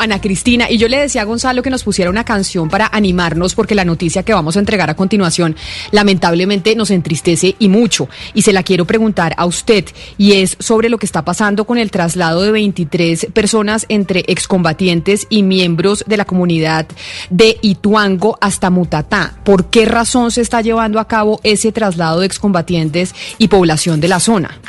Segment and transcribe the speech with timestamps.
[0.00, 3.54] Ana Cristina, y yo le decía a Gonzalo que nos pusiera una canción para animarnos
[3.54, 5.56] porque la noticia que vamos a entregar a continuación
[5.90, 8.08] lamentablemente nos entristece y mucho.
[8.34, 9.84] Y se la quiero preguntar a usted
[10.18, 15.26] y es sobre lo que está pasando con el traslado de 23 personas entre excombatientes
[15.28, 16.86] y miembros de la comunidad
[17.28, 19.36] de Ituango hasta Mutatá.
[19.44, 24.08] ¿Por qué razón se está llevando a cabo ese traslado de excombatientes y población de
[24.08, 24.60] la zona?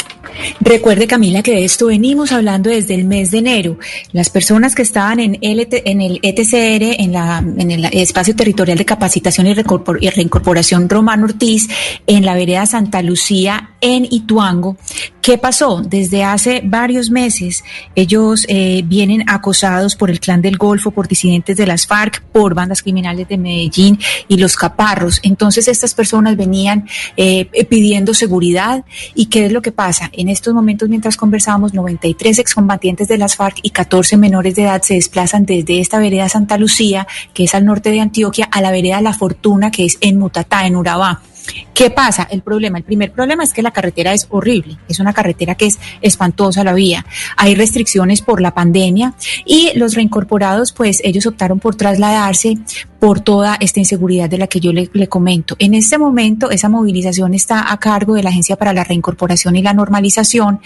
[0.59, 3.77] Recuerde, Camila, que de esto venimos hablando desde el mes de enero.
[4.11, 9.53] Las personas que estaban en, el ETCR, en, la, el Espacio Territorial de Capacitación y,
[9.53, 11.67] Reincorporación Romano Ortiz,
[12.07, 14.77] en la vereda Santa Lucía, en Ituango,
[15.21, 15.81] ¿qué pasó?
[15.81, 17.63] Desde hace varios meses
[17.95, 22.53] ellos eh, vienen acosados por el Clan del Golfo, por disidentes de las FARC, por
[22.53, 25.19] bandas criminales de Medellín y los caparros.
[25.23, 28.85] Entonces estas personas venían eh, pidiendo seguridad.
[29.15, 30.11] ¿Y qué es lo que pasa?
[30.21, 34.79] En estos momentos, mientras conversábamos, 93 excombatientes de las FARC y 14 menores de edad
[34.83, 38.69] se desplazan desde esta vereda Santa Lucía, que es al norte de Antioquia, a la
[38.69, 41.23] vereda La Fortuna, que es en Mutatá, en Urabá.
[41.73, 42.27] ¿Qué pasa?
[42.29, 45.65] El problema, el primer problema es que la carretera es horrible, es una carretera que
[45.65, 47.03] es espantosa la vía.
[47.35, 52.59] Hay restricciones por la pandemia y los reincorporados, pues ellos optaron por trasladarse
[53.01, 55.55] por toda esta inseguridad de la que yo le, comento.
[55.57, 59.63] En este momento, esa movilización está a cargo de la Agencia para la Reincorporación y
[59.63, 60.59] la Normalización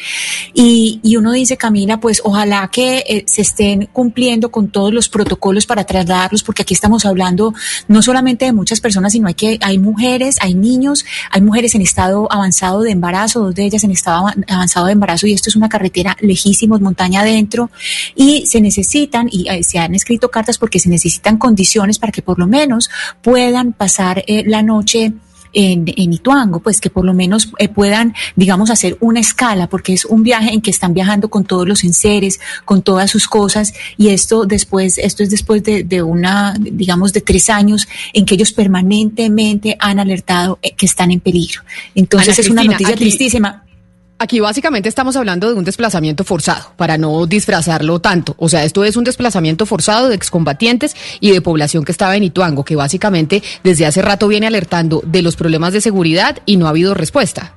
[0.53, 5.65] y, uno dice, Camila, pues ojalá que eh, se estén cumpliendo con todos los protocolos
[5.65, 7.53] para trasladarlos, porque aquí estamos hablando
[7.87, 11.83] no solamente de muchas personas, sino hay que hay mujeres, hay niños, hay mujeres en
[11.83, 15.55] estado avanzado de embarazo, dos de ellas en estado avanzado de embarazo y esto es
[15.55, 17.69] una carretera lejísimos, montaña adentro
[18.13, 22.24] y se necesitan y eh, se han escrito cartas porque se necesitan condiciones para que
[22.25, 22.89] por lo menos
[23.21, 25.13] puedan pasar eh, la noche
[25.55, 29.93] en, en, Ituango, pues que por lo menos eh, puedan, digamos, hacer una escala, porque
[29.93, 33.73] es un viaje en que están viajando con todos los enseres, con todas sus cosas,
[33.97, 38.35] y esto después, esto es después de, de una, digamos, de tres años en que
[38.35, 41.61] ellos permanentemente han alertado eh, que están en peligro.
[41.95, 43.63] Entonces es una noticia tristísima.
[44.17, 48.33] Aquí básicamente estamos hablando de un desplazamiento forzado, para no disfrazarlo tanto.
[48.37, 52.23] O sea, esto es un desplazamiento forzado de excombatientes y de población que estaba en
[52.23, 56.67] Ituango, que básicamente desde hace rato viene alertando de los problemas de seguridad y no
[56.67, 57.53] ha habido respuesta.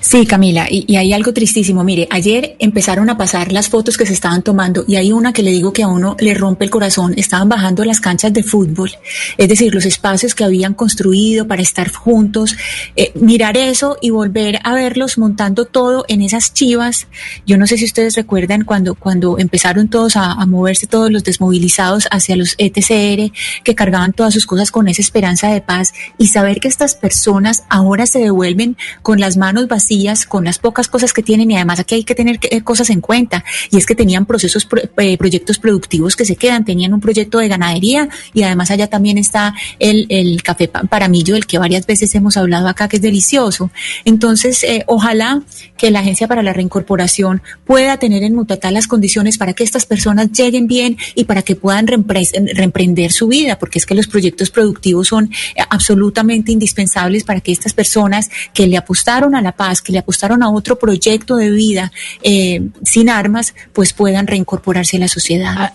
[0.00, 1.84] Sí, Camila, y, hay algo tristísimo.
[1.84, 5.42] Mire, ayer empezaron a pasar las fotos que se estaban tomando y hay una que
[5.42, 7.14] le digo que a uno le rompe el corazón.
[7.16, 8.90] Estaban bajando las canchas de fútbol,
[9.38, 12.56] es decir, los espacios que habían construido para estar juntos.
[12.96, 17.06] Eh, mirar eso y volver a verlos montando todo en esas chivas.
[17.46, 21.24] Yo no sé si ustedes recuerdan cuando, cuando empezaron todos a, a moverse, todos los
[21.24, 23.32] desmovilizados hacia los ETCR,
[23.64, 27.64] que cargaban todas sus cosas con esa esperanza de paz y saber que estas personas
[27.68, 29.85] ahora se devuelven con las manos vacías
[30.28, 33.00] con las pocas cosas que tienen y además aquí hay que tener eh, cosas en
[33.00, 34.66] cuenta y es que tenían procesos,
[34.98, 39.18] eh, proyectos productivos que se quedan, tenían un proyecto de ganadería y además allá también
[39.18, 43.70] está el, el café paramillo del que varias veces hemos hablado acá que es delicioso.
[44.04, 45.42] Entonces, eh, ojalá
[45.76, 49.86] que la Agencia para la Reincorporación pueda tener en Mutatá las condiciones para que estas
[49.86, 54.50] personas lleguen bien y para que puedan reemprender su vida, porque es que los proyectos
[54.50, 55.30] productivos son
[55.70, 60.42] absolutamente indispensables para que estas personas que le apostaron a la paz, que le apostaron
[60.42, 61.92] a otro proyecto de vida
[62.22, 65.54] eh, sin armas, pues puedan reincorporarse a la sociedad.
[65.56, 65.72] Ah,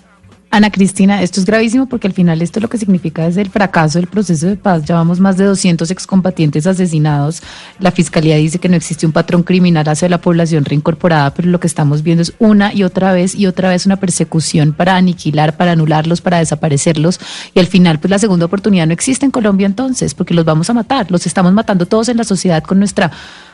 [0.53, 3.99] Ana Cristina, esto es gravísimo porque al final esto lo que significa es el fracaso
[3.99, 4.83] del proceso de paz.
[4.85, 7.41] Llevamos más de 200 excombatientes asesinados.
[7.79, 11.61] La Fiscalía dice que no existe un patrón criminal hacia la población reincorporada, pero lo
[11.61, 15.55] que estamos viendo es una y otra vez y otra vez una persecución para aniquilar,
[15.55, 17.21] para anularlos, para desaparecerlos.
[17.55, 20.69] Y al final, pues la segunda oportunidad no existe en Colombia entonces, porque los vamos
[20.69, 21.09] a matar.
[21.11, 23.09] Los estamos matando todos en la sociedad con nuestra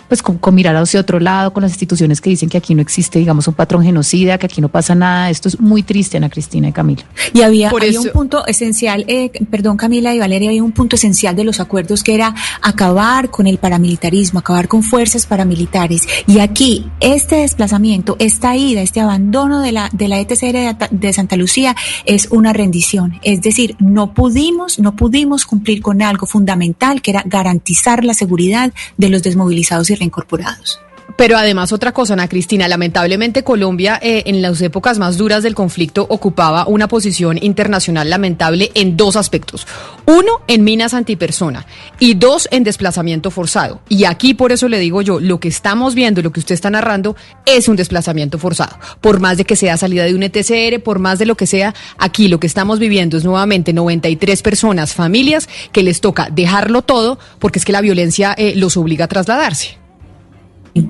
[0.07, 3.19] pues con, mirar hacia otro lado, con las instituciones que dicen que aquí no existe,
[3.19, 5.29] digamos, un patrón genocida, que aquí no pasa nada.
[5.29, 7.03] Esto es muy triste, Ana Cristina y Camila.
[7.33, 11.43] Y había, un punto esencial, eh, perdón Camila y Valeria, había un punto esencial de
[11.43, 16.07] los acuerdos que era acabar con el paramilitarismo, acabar con fuerzas paramilitares.
[16.27, 21.35] Y aquí, este desplazamiento, esta ida, este abandono de la, de la ETCR de, Santa
[21.35, 21.75] Lucía
[22.05, 23.19] es una rendición.
[23.23, 28.73] Es decir, no pudimos, no pudimos cumplir con algo fundamental que era garantizar la seguridad
[28.97, 30.79] de los desmovilizados y reincorporados.
[31.17, 35.55] Pero además otra cosa, Ana Cristina, lamentablemente Colombia eh, en las épocas más duras del
[35.55, 39.65] conflicto ocupaba una posición internacional lamentable en dos aspectos.
[40.05, 41.65] Uno, en minas antipersona
[41.99, 43.81] y dos, en desplazamiento forzado.
[43.89, 46.69] Y aquí por eso le digo yo, lo que estamos viendo, lo que usted está
[46.69, 47.15] narrando,
[47.47, 48.77] es un desplazamiento forzado.
[49.01, 51.73] Por más de que sea salida de un ETCR, por más de lo que sea,
[51.97, 57.17] aquí lo que estamos viviendo es nuevamente 93 personas, familias, que les toca dejarlo todo
[57.39, 59.86] porque es que la violencia eh, los obliga a trasladarse.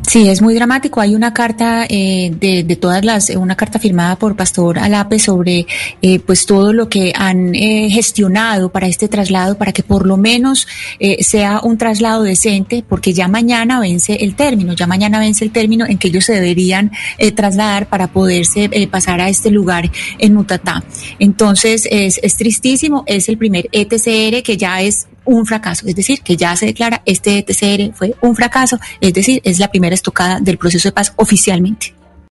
[0.07, 1.01] Sí, es muy dramático.
[1.01, 5.67] Hay una carta eh, de, todas las, una carta firmada por Pastor Alape sobre
[6.01, 10.17] eh, pues todo lo que han eh, gestionado para este traslado, para que por lo
[10.17, 10.67] menos
[10.99, 15.51] eh, sea un traslado decente, porque ya mañana vence el término, ya mañana vence el
[15.51, 19.91] término en que ellos se deberían eh, trasladar para poderse eh, pasar a este lugar
[20.19, 20.83] en Mutatá.
[21.19, 26.21] Entonces es, es tristísimo, es el primer ETCR que ya es un fracaso, es decir,
[26.21, 30.39] que ya se declara este TCR fue un fracaso, es decir, es la primera estocada
[30.39, 31.96] del proceso de paz oficialmente.